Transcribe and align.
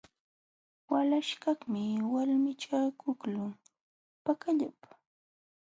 Walaśhkaqmi 0.91 1.83
walmichakuqlun 2.13 3.51
pakallapa. 4.25 4.89